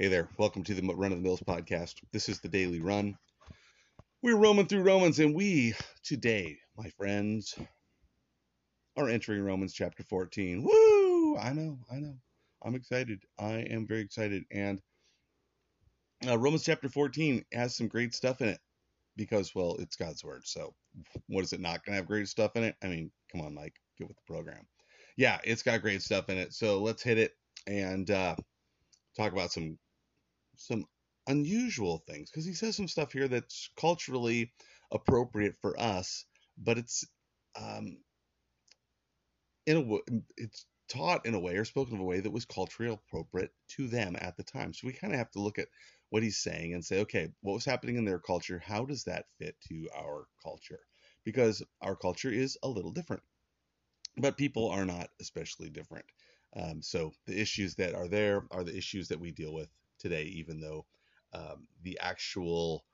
[0.00, 2.02] Hey there, welcome to the Run of the Mills podcast.
[2.10, 3.16] This is the Daily Run.
[4.22, 7.54] We're roaming through Romans, and we today, my friends,
[8.96, 10.64] are entering Romans chapter 14.
[10.64, 11.36] Woo!
[11.36, 12.16] I know, I know.
[12.64, 13.22] I'm excited.
[13.38, 14.42] I am very excited.
[14.50, 14.82] And
[16.26, 18.58] uh, Romans chapter 14 has some great stuff in it
[19.16, 20.42] because, well, it's God's word.
[20.44, 20.74] So,
[21.28, 22.74] what is it not going to have great stuff in it?
[22.82, 24.66] I mean, come on, Mike, get with the program.
[25.16, 26.52] Yeah, it's got great stuff in it.
[26.52, 27.30] So, let's hit it
[27.68, 28.34] and uh,
[29.16, 29.78] talk about some
[30.56, 30.84] some
[31.26, 34.52] unusual things because he says some stuff here that's culturally
[34.92, 36.24] appropriate for us,
[36.58, 37.04] but it's
[37.60, 37.98] um,
[39.66, 42.92] in a it's taught in a way or spoken of a way that was culturally
[42.92, 44.72] appropriate to them at the time.
[44.72, 45.68] So we kind of have to look at
[46.10, 48.62] what he's saying and say, okay, what was happening in their culture?
[48.64, 50.80] How does that fit to our culture?
[51.24, 53.22] Because our culture is a little different,
[54.18, 56.04] but people are not especially different.
[56.54, 59.68] Um, so the issues that are there are the issues that we deal with
[60.04, 60.84] today, even though
[61.32, 62.84] um, the actual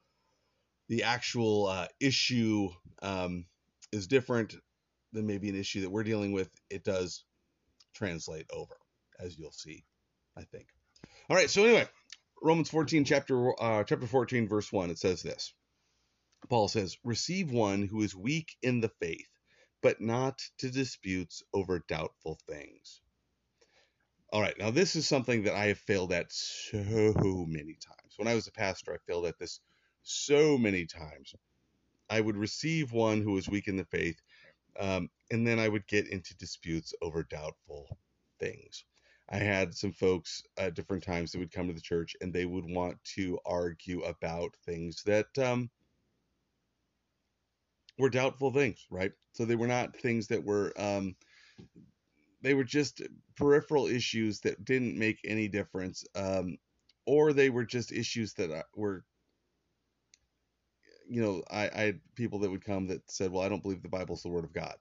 [0.89, 2.69] the actual uh, issue
[3.03, 3.47] um,
[3.93, 4.55] is different
[5.13, 6.49] than maybe an issue that we're dealing with.
[6.71, 7.25] It does
[7.95, 8.77] translate over,
[9.19, 9.85] as you'll see,
[10.39, 10.67] I think.
[11.29, 11.51] All right.
[11.51, 11.89] So anyway,
[12.43, 14.91] Romans 14, chapter uh, chapter 14, verse one.
[14.91, 15.53] It says this.
[16.49, 19.29] Paul says, "Receive one who is weak in the faith,
[19.83, 23.01] but not to disputes over doubtful things."
[24.33, 28.15] All right, now this is something that I have failed at so many times.
[28.17, 29.61] When I was a pastor, I failed at this
[30.03, 31.35] so many times.
[32.11, 34.21] I would receive one who was weak in the faith,
[34.79, 37.99] um, and then I would get into disputes over doubtful
[38.39, 38.85] things.
[39.29, 42.47] I had some folks at different times that would come to the church and they
[42.47, 45.71] would want to argue about things that um,
[47.99, 49.13] were doubtful things, right?
[49.33, 51.17] So they were not things that were um,
[52.43, 53.03] they were just
[53.37, 56.59] peripheral issues that didn't make any difference, um,
[57.07, 59.05] or they were just issues that uh, were,
[61.09, 63.83] you know, I, I had people that would come that said, "Well, I don't believe
[63.83, 64.77] the Bible's the Word of God,"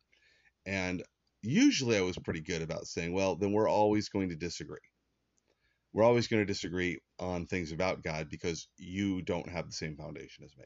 [0.65, 1.03] and
[1.41, 4.77] usually I was pretty good about saying, "Well, then we're always going to disagree.
[5.93, 9.95] We're always going to disagree on things about God because you don't have the same
[9.97, 10.65] foundation as me."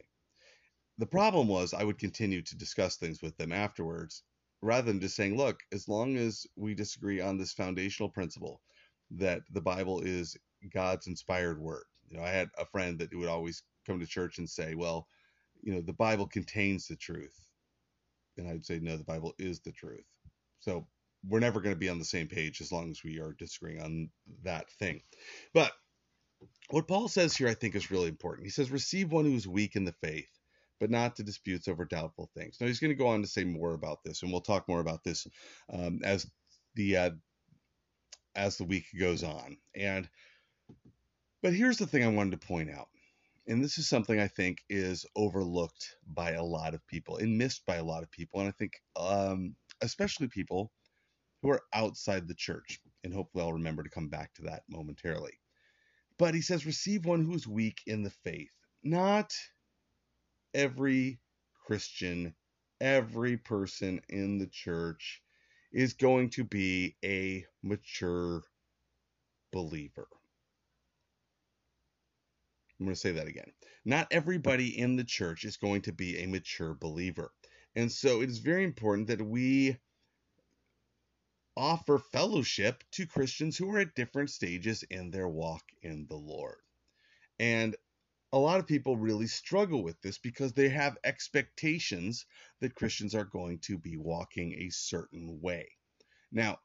[1.00, 4.24] The problem was I would continue to discuss things with them afterwards
[4.64, 8.62] rather than just saying, look, as long as we disagree on this foundational principle
[9.12, 10.38] that the Bible is
[10.74, 11.84] God's inspired word.
[12.10, 15.08] You know, I had a friend that would always come to church and say, well,
[15.62, 17.36] you know, the Bible contains the truth.
[18.38, 20.06] And I'd say, no, the Bible is the truth.
[20.62, 20.88] So
[21.28, 23.82] we're never going to be on the same page as long as we are disagreeing
[23.82, 24.10] on
[24.44, 25.02] that thing.
[25.54, 25.74] But
[26.70, 28.46] what Paul says here, I think, is really important.
[28.46, 30.30] He says, receive one who is weak in the faith
[30.84, 32.58] but not to disputes over doubtful things.
[32.60, 34.82] Now he's going to go on to say more about this, and we'll talk more
[34.82, 35.26] about this
[35.72, 36.30] um, as
[36.76, 37.12] the uh,
[38.36, 39.56] as the week goes on.
[39.74, 40.10] And
[41.42, 42.90] but here's the thing I wanted to point out,
[43.48, 47.66] and this is something I think is overlooked by a lot of people and missed
[47.66, 50.70] by a lot of people, and I think um, especially people
[51.44, 52.82] who are outside the church.
[53.06, 55.40] And hopefully I'll remember to come back to that momentarily.
[56.18, 58.52] But he says, receive one who is weak in the faith,
[58.84, 59.34] not
[60.54, 61.20] every
[61.66, 62.36] Christian,
[62.82, 65.22] every person in the church
[65.72, 68.44] is going to be a mature
[69.52, 70.08] believer.
[72.80, 73.52] I'm going to say that again.
[73.86, 77.32] Not everybody in the church is going to be a mature believer.
[77.76, 79.78] And so it is very important that we
[81.56, 86.58] offer fellowship to Christians who are at different stages in their walk in the Lord.
[87.40, 87.76] And
[88.34, 92.26] a lot of people really struggle with this because they have expectations
[92.62, 95.70] that Christians are going to be walking a certain way.
[96.32, 96.58] Now,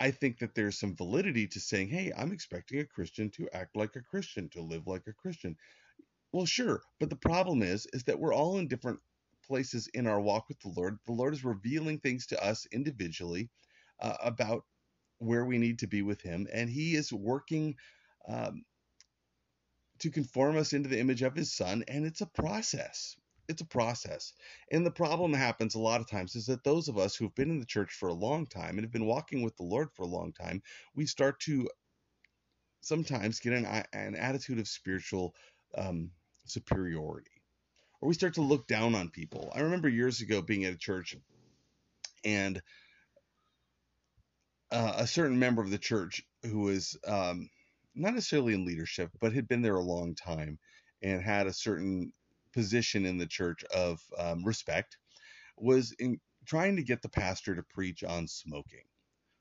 [0.00, 3.76] I think that there's some validity to saying, hey, I'm expecting a Christian to act
[3.76, 5.56] like a Christian, to live like a Christian.
[6.32, 9.00] Well, sure, but the problem is is that we're all in different
[9.46, 10.98] places in our walk with the Lord.
[11.06, 13.50] The Lord is revealing things to us individually
[14.00, 14.64] uh, about
[15.18, 17.76] where we need to be with Him, and He is working
[18.28, 18.64] um,
[20.04, 23.16] to conform us into the image of his son and it's a process.
[23.48, 24.34] It's a process.
[24.70, 27.34] And the problem that happens a lot of times is that those of us who've
[27.34, 29.88] been in the church for a long time and have been walking with the lord
[29.94, 30.62] for a long time
[30.94, 31.66] we start to
[32.82, 33.64] sometimes get an,
[33.94, 35.34] an attitude of spiritual
[35.74, 36.10] um,
[36.44, 37.30] superiority.
[38.02, 39.50] Or we start to look down on people.
[39.54, 41.16] I remember years ago being at a church
[42.26, 42.60] and
[44.70, 47.48] uh, a certain member of the church who was um,
[47.94, 50.58] not necessarily in leadership, but had been there a long time
[51.02, 52.12] and had a certain
[52.52, 54.98] position in the church of um, respect,
[55.56, 58.84] was in, trying to get the pastor to preach on smoking.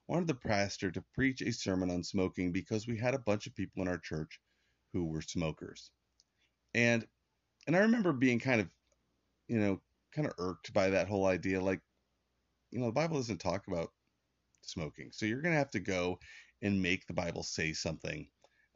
[0.08, 3.56] Wanted the pastor to preach a sermon on smoking because we had a bunch of
[3.56, 4.40] people in our church
[4.92, 5.92] who were smokers.
[6.74, 7.06] And
[7.66, 8.68] and I remember being kind of,
[9.48, 11.62] you know, kind of irked by that whole idea.
[11.62, 11.80] Like,
[12.72, 13.92] you know, the Bible doesn't talk about
[14.62, 15.10] smoking.
[15.12, 16.20] So you're going to have to go
[16.62, 18.28] and make the Bible say something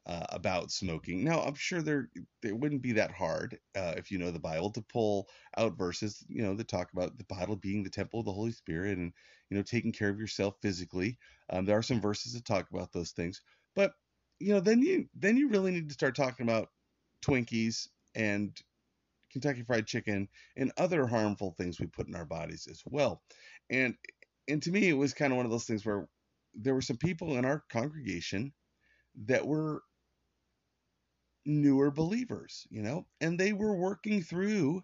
[0.08, 1.24] uh, about smoking.
[1.24, 2.10] Now, I'm sure there
[2.44, 5.28] it wouldn't be that hard uh, if you know the Bible to pull
[5.58, 8.54] out verses, you know, that talk about the Bible being the temple of the Holy
[8.54, 9.12] Spirit and
[9.50, 11.18] you know taking care of yourself physically.
[11.50, 13.42] Um, there are some verses that talk about those things,
[13.76, 13.94] but
[14.40, 16.70] you know, then you then you really need to start talking about
[17.22, 18.58] Twinkies and
[19.32, 23.22] Kentucky Fried Chicken and other harmful things we put in our bodies as well.
[23.70, 23.96] And
[24.48, 26.08] and to me, it was kind of one of those things where
[26.54, 28.54] there were some people in our congregation
[29.26, 29.82] that were
[31.48, 34.84] newer believers, you know, and they were working through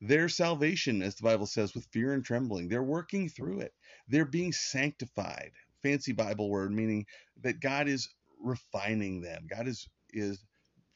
[0.00, 2.68] their salvation, as the Bible says, with fear and trembling.
[2.68, 3.72] They're working through it.
[4.08, 5.52] They're being sanctified.
[5.82, 7.06] Fancy Bible word meaning
[7.42, 8.08] that God is
[8.40, 9.46] refining them.
[9.48, 10.44] God is is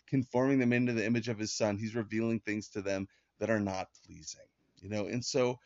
[0.08, 1.78] conforming them into the image of his son.
[1.78, 3.08] He's revealing things to them
[3.40, 4.40] that are not pleasing.
[4.80, 5.58] You know, and so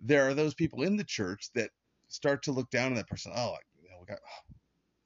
[0.00, 1.70] there are those people in the church that
[2.08, 3.32] start to look down on that person.
[3.34, 4.43] Oh, you know, we got, oh,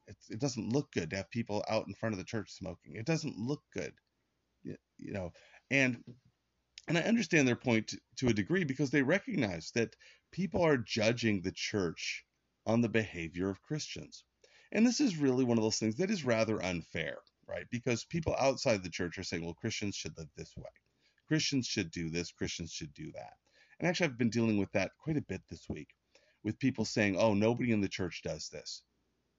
[0.08, 2.96] it, it, doesn't look good to have people out in front of the church smoking.
[2.96, 3.92] It doesn't look good,
[4.62, 5.32] you know.
[5.70, 6.02] And
[6.88, 9.94] and I understand their point to, to a degree because they recognize that
[10.32, 12.24] people are judging the church
[12.66, 14.24] on the behavior of Christians.
[14.72, 17.66] And this is really one of those things that is rather unfair, right?
[17.70, 20.70] Because people outside the church are saying, well, Christians should live this way.
[21.26, 22.32] Christians should do this.
[22.32, 23.34] Christians should do that.
[23.78, 25.88] And actually, I've been dealing with that quite a bit this week
[26.42, 28.82] with people saying, oh, nobody in the church does this.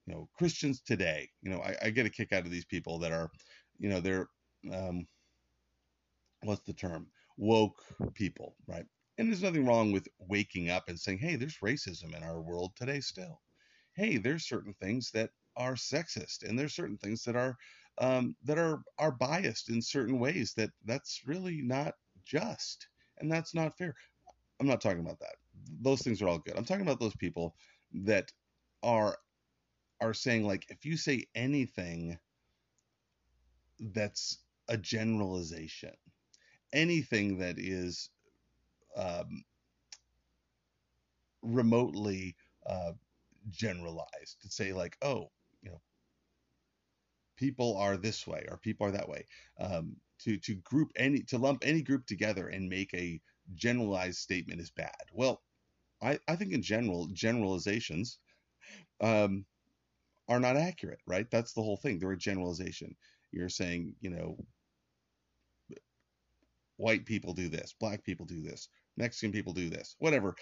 [0.09, 2.97] You know, Christians today, you know, I, I get a kick out of these people
[2.97, 3.29] that are,
[3.77, 4.27] you know, they're,
[4.73, 5.07] um,
[6.41, 7.05] what's the term?
[7.37, 7.79] Woke
[8.15, 8.87] people, right?
[9.19, 12.71] And there's nothing wrong with waking up and saying, hey, there's racism in our world
[12.75, 13.39] today still.
[13.93, 17.55] Hey, there's certain things that are sexist and there's certain things that are
[17.99, 21.93] um, that are are biased in certain ways that that's really not
[22.25, 22.87] just
[23.19, 23.93] and that's not fair
[24.59, 25.35] I'm not talking about that.
[25.81, 26.57] Those things are all good.
[26.57, 27.55] I'm talking about those people
[28.05, 28.31] that
[28.83, 29.17] are
[30.01, 32.17] are saying like if you say anything
[33.79, 35.93] that's a generalization,
[36.73, 38.09] anything that is
[38.95, 39.43] um,
[41.41, 42.35] remotely
[42.65, 42.91] uh,
[43.49, 45.31] generalized, to say like, oh,
[45.61, 45.81] you know,
[47.37, 49.25] people are this way or people are that way,
[49.59, 53.21] um, to to group any to lump any group together and make a
[53.55, 54.93] generalized statement is bad.
[55.13, 55.41] Well,
[56.01, 58.19] I, I think in general, generalizations
[59.01, 59.45] um,
[60.29, 61.29] are not accurate, right?
[61.31, 61.99] That's the whole thing.
[61.99, 62.95] They're a generalization.
[63.31, 64.37] You're saying, you know,
[66.77, 70.35] white people do this, black people do this, Mexican people do this, whatever.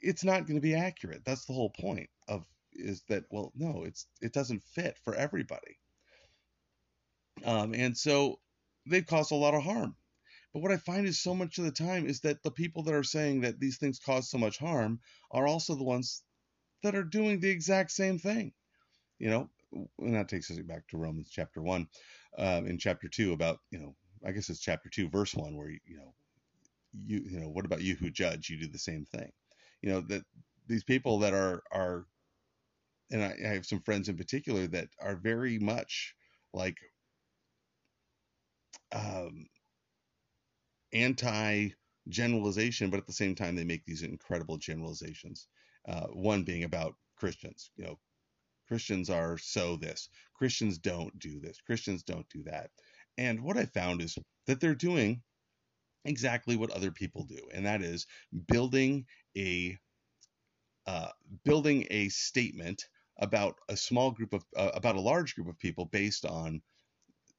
[0.00, 1.22] It's not going to be accurate.
[1.26, 5.78] That's the whole point of is that well, no, it's it doesn't fit for everybody.
[7.44, 8.40] Um, and so
[8.86, 9.96] they've caused a lot of harm.
[10.54, 12.94] But what I find is so much of the time is that the people that
[12.94, 15.00] are saying that these things cause so much harm
[15.30, 16.22] are also the ones
[16.82, 18.52] that are doing the exact same thing.
[19.18, 19.50] You know,
[19.98, 21.88] and that takes us back to Romans chapter one,
[22.38, 23.94] um, in chapter two about you know,
[24.26, 26.14] I guess it's chapter two, verse one, where you know,
[27.06, 28.50] you you know, what about you who judge?
[28.50, 29.32] You do the same thing.
[29.82, 30.24] You know that
[30.66, 32.06] these people that are are,
[33.10, 36.14] and I, I have some friends in particular that are very much
[36.52, 36.76] like
[38.92, 39.46] um,
[40.92, 41.70] anti
[42.08, 45.48] generalization, but at the same time, they make these incredible generalizations.
[45.86, 47.70] Uh, one being about Christians.
[47.76, 47.98] You know,
[48.68, 52.70] Christians are so this, Christians don't do this, Christians don't do that.
[53.16, 55.22] And what I found is that they're doing
[56.04, 58.06] exactly what other people do, and that is
[58.46, 59.06] building
[59.36, 59.76] a
[60.86, 61.10] uh,
[61.44, 65.86] building a statement about a small group of uh, about a large group of people
[65.86, 66.62] based on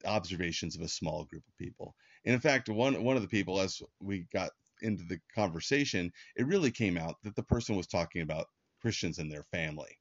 [0.06, 1.96] observations of a small group of people.
[2.26, 6.48] And in fact, one one of the people, as we got into the conversation, it
[6.48, 8.48] really came out that the person was talking about
[8.82, 9.99] Christians and their family,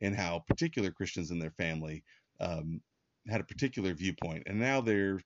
[0.00, 2.04] and how particular Christians in their family
[2.40, 2.80] um,
[3.28, 5.20] had a particular viewpoint, and now they're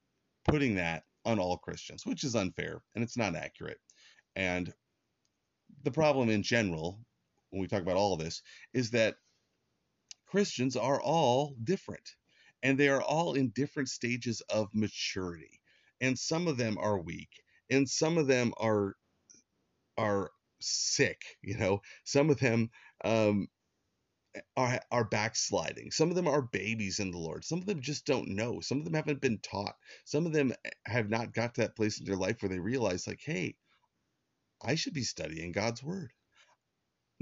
[0.47, 3.79] putting that on all Christians, which is unfair and it's not accurate.
[4.37, 4.73] And
[5.83, 7.01] the problem in general,
[7.51, 9.17] when we talk about all of this, is that
[10.27, 12.17] Christians are all different
[12.63, 15.61] and they are all in different stages of maturity
[16.01, 18.97] and some of them are weak and some of them are
[19.99, 22.71] are sick you know some of them
[23.05, 23.49] um,
[24.57, 25.91] are are backsliding.
[25.93, 27.45] Some of them are babies in the lord.
[27.45, 28.61] Some of them just don't know.
[28.61, 29.77] Some of them haven't been taught.
[30.05, 30.55] Some of them
[30.87, 33.57] have not got to that place in their life where they realize like hey
[34.63, 36.13] i should be studying god's word.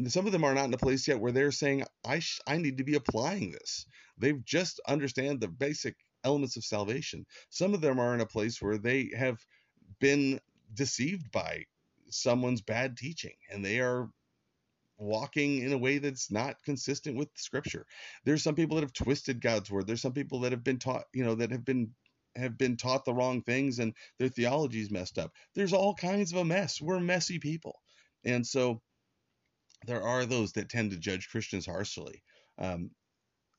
[0.08, 2.58] Some of them are not in a place yet where they're saying I sh- I
[2.58, 3.86] need to be applying this.
[4.18, 7.26] They've just understand the basic elements of salvation.
[7.50, 9.38] Some of them are in a place where they have
[10.00, 10.40] been
[10.74, 11.64] deceived by
[12.10, 14.10] someone's bad teaching and they are
[14.98, 17.86] walking in a way that's not consistent with scripture.
[18.24, 19.86] There's some people that have twisted God's word.
[19.86, 21.90] There's some people that have been taught, you know, that have been
[22.36, 25.32] have been taught the wrong things and their theology is messed up.
[25.54, 26.80] There's all kinds of a mess.
[26.80, 27.80] We're messy people.
[28.24, 28.80] And so
[29.86, 32.22] there are those that tend to judge Christians harshly.
[32.58, 32.90] Um,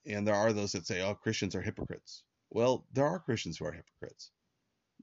[0.05, 2.23] and there are those that say, oh, Christians are hypocrites.
[2.51, 4.31] Well, there are Christians who are hypocrites,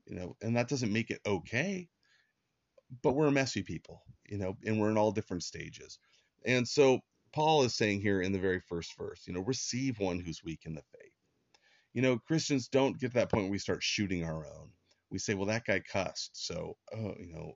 [0.06, 1.88] you know, and that doesn't make it okay.
[3.02, 5.98] But we're messy people, you know, and we're in all different stages.
[6.46, 7.00] And so
[7.32, 10.60] Paul is saying here in the very first verse, you know, receive one who's weak
[10.64, 11.12] in the faith.
[11.92, 14.70] You know, Christians don't get to that point where we start shooting our own.
[15.10, 16.30] We say, well, that guy cussed.
[16.46, 17.54] So, oh, you know,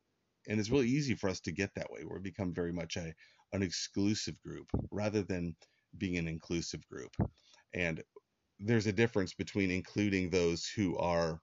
[0.49, 3.15] and it's really easy for us to get that way we become very much a
[3.53, 5.57] an exclusive group rather than
[5.99, 7.15] being an inclusive group.
[7.75, 8.03] And
[8.59, 11.41] there's a difference between including those who are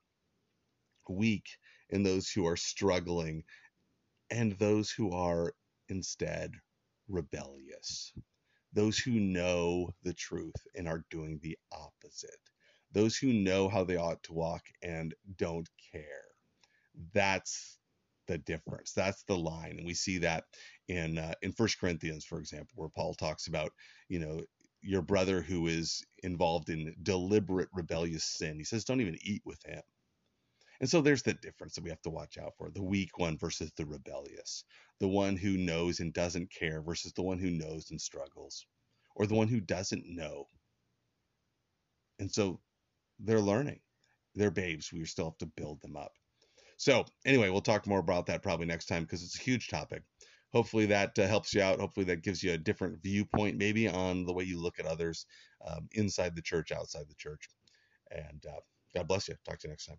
[1.09, 1.45] weak
[1.91, 3.43] and those who are struggling
[4.29, 5.53] and those who are
[5.89, 6.51] instead
[7.09, 8.13] rebellious.
[8.73, 12.39] Those who know the truth and are doing the opposite.
[12.91, 16.25] Those who know how they ought to walk and don't care.
[17.13, 17.79] That's
[18.27, 18.93] the difference.
[18.93, 20.45] That's the line, and we see that
[20.87, 23.71] in uh, in First Corinthians, for example, where Paul talks about
[24.09, 24.41] you know
[24.81, 28.57] your brother who is involved in deliberate rebellious sin.
[28.57, 29.81] He says, don't even eat with him.
[30.79, 33.37] And so there's the difference that we have to watch out for the weak one
[33.37, 34.63] versus the rebellious,
[34.99, 38.65] the one who knows and doesn't care versus the one who knows and struggles,
[39.15, 40.47] or the one who doesn't know.
[42.19, 42.59] And so
[43.19, 43.79] they're learning.
[44.35, 44.91] They're babes.
[44.91, 46.13] We still have to build them up.
[46.77, 50.03] So, anyway, we'll talk more about that probably next time because it's a huge topic.
[50.53, 51.79] Hopefully, that uh, helps you out.
[51.79, 55.25] Hopefully, that gives you a different viewpoint, maybe, on the way you look at others
[55.67, 57.49] um, inside the church, outside the church.
[58.11, 58.59] And uh,
[58.95, 59.35] God bless you.
[59.43, 59.97] Talk to you next time.